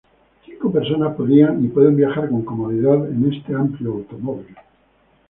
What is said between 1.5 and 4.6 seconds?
y pueden viajar con comodidad en este amplio automóvil.